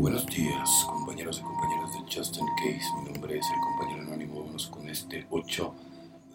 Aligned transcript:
Buenos 0.00 0.24
días, 0.28 0.86
compañeros 0.88 1.40
y 1.40 1.42
compañeras 1.42 1.92
de 1.92 1.98
Justin 2.10 2.46
Case. 2.56 2.88
Mi 2.96 3.12
nombre 3.12 3.36
es 3.36 3.46
el 3.54 3.60
compañero 3.60 4.00
anónimo. 4.00 4.42
Vamos 4.42 4.66
con 4.68 4.88
este 4.88 5.26
8 5.28 5.74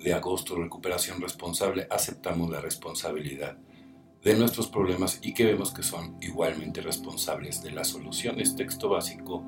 de 0.04 0.14
agosto, 0.14 0.56
recuperación 0.56 1.20
responsable. 1.20 1.88
Aceptamos 1.90 2.52
la 2.52 2.62
responsabilidad 2.62 3.58
de 4.22 4.36
nuestros 4.36 4.68
problemas 4.68 5.20
y 5.24 5.34
que 5.34 5.46
vemos 5.46 5.74
que 5.74 5.82
son 5.82 6.16
igualmente 6.22 6.82
responsables 6.82 7.64
de 7.64 7.72
las 7.72 7.88
soluciones. 7.88 8.56
Texto 8.56 8.88
básico, 8.88 9.44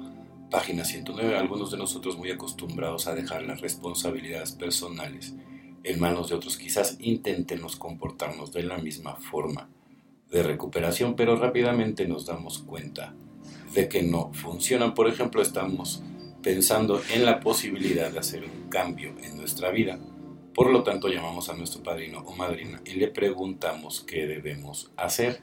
página 0.49 0.84
109. 0.84 1.38
Algunos 1.38 1.70
de 1.70 1.77
nosotros 1.77 2.18
muy 2.18 2.31
acostumbrados 2.31 3.05
a 3.05 3.13
dejar 3.13 3.43
las 3.43 3.61
responsabilidades 3.61 4.52
personales 4.52 5.36
en 5.84 5.99
manos 5.99 6.29
de 6.29 6.36
otros. 6.38 6.57
Quizás 6.57 6.97
intentemos 7.02 7.75
comportarnos 7.75 8.52
de 8.52 8.63
la 8.63 8.79
misma 8.79 9.15
forma 9.18 9.70
de 10.31 10.41
recuperación, 10.41 11.15
pero 11.15 11.36
rápidamente 11.36 12.07
nos 12.07 12.25
damos 12.25 12.57
cuenta 12.57 13.13
de 13.78 13.88
que 13.88 14.02
no 14.02 14.34
funcionan. 14.34 14.96
Por 14.96 15.07
ejemplo, 15.07 15.40
estamos 15.40 16.02
pensando 16.41 16.99
en 17.13 17.26
la 17.26 17.40
posibilidad 17.40 18.12
de 18.12 18.17
hacer 18.17 18.44
un 18.44 18.70
cambio 18.70 19.13
en 19.22 19.38
nuestra 19.38 19.70
vida. 19.70 20.00
Por 20.55 20.72
lo 20.72 20.81
tanto, 20.81 21.09
llamamos 21.09 21.50
a 21.50 21.53
nuestro 21.53 21.84
padrino 21.84 22.23
o 22.26 22.36
madrina 22.36 22.81
y 22.86 22.94
le 22.94 23.08
preguntamos 23.08 24.02
qué 24.02 24.26
debemos 24.26 24.90
hacer. 24.98 25.41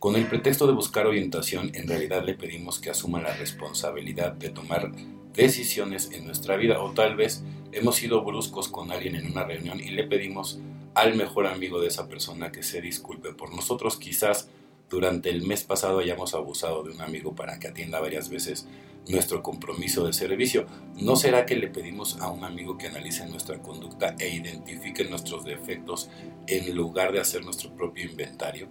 Con 0.00 0.16
el 0.16 0.26
pretexto 0.26 0.66
de 0.66 0.72
buscar 0.72 1.06
orientación, 1.06 1.70
en 1.74 1.86
realidad 1.86 2.24
le 2.24 2.34
pedimos 2.34 2.80
que 2.80 2.90
asuma 2.90 3.22
la 3.22 3.36
responsabilidad 3.36 4.32
de 4.32 4.48
tomar 4.48 4.90
decisiones 5.32 6.10
en 6.10 6.26
nuestra 6.26 6.56
vida 6.56 6.82
o 6.82 6.90
tal 6.90 7.14
vez 7.14 7.44
hemos 7.70 7.94
sido 7.94 8.24
bruscos 8.24 8.66
con 8.66 8.90
alguien 8.90 9.14
en 9.14 9.30
una 9.30 9.44
reunión 9.44 9.78
y 9.78 9.90
le 9.90 10.08
pedimos 10.08 10.58
al 10.94 11.14
mejor 11.14 11.46
amigo 11.46 11.80
de 11.80 11.86
esa 11.86 12.08
persona 12.08 12.50
que 12.50 12.64
se 12.64 12.80
disculpe 12.80 13.32
por 13.32 13.54
nosotros. 13.54 13.96
Quizás 13.96 14.48
durante 14.90 15.30
el 15.30 15.46
mes 15.46 15.62
pasado 15.62 16.00
hayamos 16.00 16.34
abusado 16.34 16.82
de 16.82 16.90
un 16.90 17.00
amigo 17.00 17.34
para 17.34 17.58
que 17.60 17.68
atienda 17.68 18.00
varias 18.00 18.28
veces 18.28 18.66
nuestro 19.08 19.42
compromiso 19.42 20.04
de 20.04 20.12
servicio. 20.12 20.66
¿No 20.96 21.14
será 21.14 21.46
que 21.46 21.54
le 21.54 21.68
pedimos 21.68 22.20
a 22.20 22.28
un 22.28 22.44
amigo 22.44 22.76
que 22.76 22.88
analice 22.88 23.24
nuestra 23.26 23.62
conducta 23.62 24.16
e 24.18 24.28
identifique 24.34 25.04
nuestros 25.04 25.44
defectos 25.44 26.10
en 26.48 26.74
lugar 26.74 27.12
de 27.12 27.20
hacer 27.20 27.44
nuestro 27.44 27.74
propio 27.74 28.04
inventario? 28.04 28.68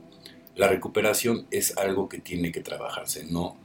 La 0.55 0.67
recuperación 0.67 1.47
es 1.51 1.77
algo 1.77 2.09
que 2.09 2.19
tiene 2.19 2.51
que 2.51 2.61
trabajarse, 2.61 3.23
no 3.23 3.57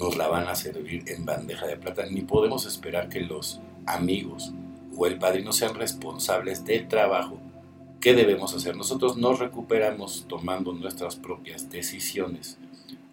nos 0.00 0.16
la 0.16 0.28
van 0.28 0.48
a 0.48 0.54
servir 0.54 1.04
en 1.08 1.26
bandeja 1.26 1.66
de 1.66 1.76
plata, 1.76 2.06
ni 2.06 2.22
podemos 2.22 2.64
esperar 2.66 3.08
que 3.08 3.20
los 3.20 3.60
amigos 3.84 4.52
o 4.96 5.06
el 5.06 5.18
padrino 5.18 5.52
sean 5.52 5.74
responsables 5.74 6.64
del 6.64 6.88
trabajo 6.88 7.38
¿Qué 8.00 8.14
debemos 8.14 8.54
hacer? 8.54 8.76
Nosotros 8.76 9.16
nos 9.16 9.38
recuperamos 9.40 10.26
tomando 10.28 10.72
nuestras 10.72 11.16
propias 11.16 11.68
decisiones, 11.68 12.58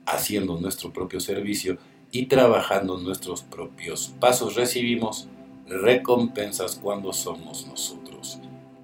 haciendo 0.05 0.59
nuestro 0.59 0.93
propio 0.93 1.19
servicio 1.19 1.77
y 2.11 2.27
trabajando 2.27 2.97
nuestros 2.97 3.41
propios 3.41 4.13
pasos. 4.19 4.55
Recibimos 4.55 5.27
recompensas 5.67 6.75
cuando 6.75 7.13
somos 7.13 7.65
nosotros 7.65 8.39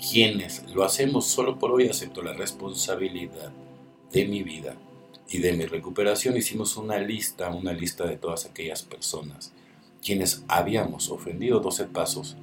quienes 0.10 0.64
lo 0.74 0.84
hacemos 0.84 1.28
solo 1.28 1.60
por 1.60 1.72
hoy. 1.72 1.88
Acepto 1.88 2.24
la 2.24 2.34
responsabilidad 2.34 3.52
de 4.12 4.26
mi 4.26 4.42
vida 4.42 4.76
y 5.30 5.38
de 5.38 5.54
mi 5.54 5.66
recuperación. 5.66 6.36
Hicimos 6.36 6.78
una 6.78 6.98
lista, 6.98 7.50
una 7.50 7.74
lista 7.74 8.06
de 8.06 8.18
todas 8.18 8.46
aquellas 8.46 8.82
personas 8.82 9.54
quienes 10.02 10.44
habíamos 10.48 11.10
ofendido 11.10 11.60
12 11.60 11.86
pasos 11.86 12.36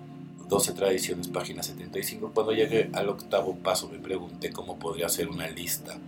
12 0.48 0.72
tradiciones, 0.72 1.28
página 1.28 1.62
75. 1.62 2.30
Cuando 2.32 2.52
llegué 2.52 2.88
al 2.94 3.10
octavo 3.10 3.56
paso 3.56 3.88
me 3.88 3.98
pregunté 3.98 4.50
cómo 4.50 4.78
podría 4.78 5.06
hacer 5.06 5.28
una 5.28 5.46
lista 5.48 5.98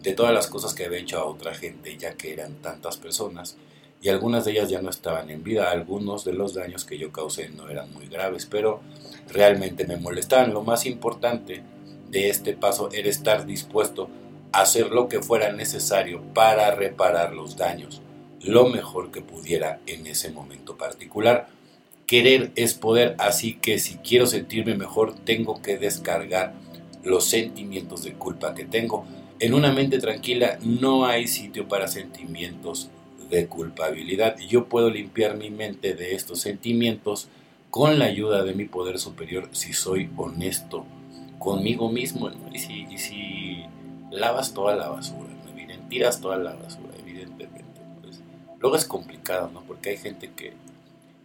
de 0.00 0.12
todas 0.12 0.32
las 0.32 0.46
cosas 0.46 0.74
que 0.74 0.84
había 0.84 1.00
hecho 1.00 1.18
a 1.18 1.24
otra 1.24 1.54
gente, 1.54 1.96
ya 1.98 2.14
que 2.14 2.32
eran 2.32 2.54
tantas 2.62 2.96
personas, 2.96 3.56
y 4.00 4.08
algunas 4.08 4.44
de 4.44 4.52
ellas 4.52 4.70
ya 4.70 4.80
no 4.80 4.88
estaban 4.88 5.28
en 5.28 5.42
vida, 5.42 5.70
algunos 5.70 6.24
de 6.24 6.32
los 6.32 6.54
daños 6.54 6.84
que 6.84 6.96
yo 6.96 7.12
causé 7.12 7.50
no 7.50 7.68
eran 7.68 7.92
muy 7.92 8.06
graves, 8.06 8.46
pero 8.46 8.80
realmente 9.28 9.86
me 9.86 9.96
molestaban. 9.96 10.54
Lo 10.54 10.62
más 10.62 10.86
importante 10.86 11.62
de 12.08 12.30
este 12.30 12.54
paso 12.54 12.90
era 12.92 13.10
estar 13.10 13.44
dispuesto 13.44 14.08
a 14.52 14.62
hacer 14.62 14.90
lo 14.90 15.08
que 15.08 15.20
fuera 15.20 15.52
necesario 15.52 16.22
para 16.32 16.74
reparar 16.74 17.34
los 17.34 17.56
daños, 17.56 18.00
lo 18.40 18.68
mejor 18.68 19.10
que 19.10 19.20
pudiera 19.20 19.80
en 19.86 20.06
ese 20.06 20.30
momento 20.30 20.78
particular 20.78 21.48
Querer 22.10 22.50
es 22.56 22.74
poder, 22.74 23.14
así 23.20 23.54
que 23.54 23.78
si 23.78 23.94
quiero 23.98 24.26
sentirme 24.26 24.74
mejor, 24.74 25.14
tengo 25.14 25.62
que 25.62 25.78
descargar 25.78 26.54
los 27.04 27.26
sentimientos 27.26 28.02
de 28.02 28.14
culpa 28.14 28.52
que 28.52 28.64
tengo. 28.64 29.06
En 29.38 29.54
una 29.54 29.70
mente 29.70 30.00
tranquila 30.00 30.58
no 30.60 31.06
hay 31.06 31.28
sitio 31.28 31.68
para 31.68 31.86
sentimientos 31.86 32.90
de 33.30 33.46
culpabilidad. 33.46 34.36
Yo 34.38 34.64
puedo 34.64 34.90
limpiar 34.90 35.36
mi 35.36 35.50
mente 35.50 35.94
de 35.94 36.16
estos 36.16 36.40
sentimientos 36.40 37.28
con 37.70 38.00
la 38.00 38.06
ayuda 38.06 38.42
de 38.42 38.54
mi 38.54 38.64
poder 38.64 38.98
superior 38.98 39.48
si 39.52 39.72
soy 39.72 40.10
honesto 40.16 40.84
conmigo 41.38 41.92
mismo. 41.92 42.28
Y, 42.52 42.58
si, 42.98 43.62
lavas 44.10 44.52
toda 44.52 44.74
la 44.74 44.88
basura, 44.88 45.30
¿no? 45.30 45.88
tiras 45.88 46.20
toda 46.20 46.38
la 46.38 46.56
basura, 46.56 46.92
evidentemente. 46.98 47.80
Pues, 48.02 48.20
luego 48.58 48.74
es 48.74 48.84
complicado, 48.84 49.48
¿no? 49.54 49.62
Porque 49.62 49.90
hay 49.90 49.96
gente 49.96 50.32
que 50.34 50.54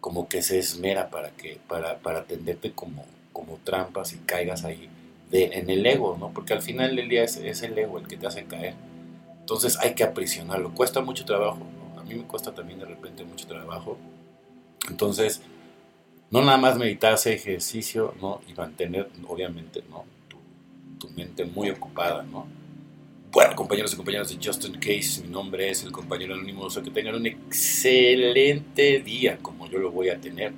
como 0.06 0.28
que 0.28 0.44
se 0.44 0.60
esmera 0.60 1.10
para 1.10 1.32
que 1.32 1.58
para, 1.68 1.98
para 1.98 2.20
atenderte 2.20 2.74
como, 2.74 3.04
como 3.34 3.58
trampas 3.64 4.14
y 4.14 4.18
caigas 4.18 4.64
ahí 4.64 4.88
de, 5.32 5.46
en 5.46 5.68
el 5.68 5.84
ego, 5.84 6.16
¿no? 6.20 6.30
Porque 6.32 6.54
al 6.54 6.62
final 6.62 6.96
del 6.96 7.10
día 7.10 7.24
es, 7.24 7.38
es, 7.38 7.64
el 7.64 7.76
ego 7.76 7.98
el 7.98 8.08
que 8.08 8.16
te 8.16 8.28
hace 8.28 8.46
caer. 8.46 8.76
Entonces 9.40 9.80
hay 9.80 9.96
que 9.96 10.04
aprisionarlo. 10.04 10.76
Cuesta 10.76 11.02
mucho 11.02 11.26
trabajo, 11.26 11.58
¿no? 11.58 12.00
A 12.00 12.04
mí 12.04 12.14
me 12.14 12.22
cuesta 12.22 12.54
también 12.54 12.78
de 12.78 12.86
repente 12.86 13.24
mucho 13.24 13.48
trabajo. 13.48 13.98
Entonces, 14.92 15.42
no 16.30 16.44
nada 16.44 16.60
más 16.60 16.78
meditar, 16.78 17.12
hacer 17.12 17.34
ejercicio, 17.34 18.14
¿no? 18.22 18.42
Y 18.48 18.54
mantener, 18.54 19.10
obviamente, 19.28 19.84
¿no? 19.90 20.06
Tu, 20.28 20.38
tu 21.00 21.10
mente 21.16 21.46
muy 21.46 21.72
ocupada, 21.72 22.22
¿no? 22.22 22.46
Bueno, 23.36 23.54
compañeros 23.54 23.92
y 23.92 23.98
compañeras 23.98 24.30
de 24.30 24.38
Justin 24.42 24.76
Case, 24.76 25.22
mi 25.22 25.28
nombre 25.28 25.70
es 25.70 25.84
el 25.84 25.92
compañero 25.92 26.36
anónimo. 26.36 26.62
O 26.62 26.70
que 26.70 26.90
tengan 26.90 27.16
un 27.16 27.26
excelente 27.26 29.02
día 29.02 29.40
como 29.42 29.55
yo 29.76 29.82
lo 29.82 29.92
voy 29.92 30.10
a 30.10 30.20
tener. 30.20 30.54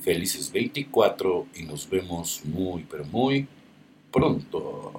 Felices 0.00 0.52
24 0.52 1.46
y 1.56 1.62
nos 1.62 1.88
vemos 1.88 2.42
muy, 2.44 2.84
pero 2.90 3.04
muy 3.04 3.46
pronto. 4.10 4.92